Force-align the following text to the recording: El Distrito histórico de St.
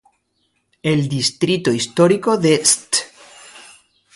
El 0.81 1.07
Distrito 1.07 1.71
histórico 1.71 2.35
de 2.35 2.55
St. 2.55 2.97